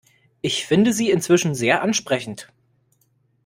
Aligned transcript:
Ich 0.41 0.65
finde 0.65 0.93
sie 0.93 1.11
inzwischen 1.11 1.53
sehr 1.53 1.83
ansprechend. 1.83 2.51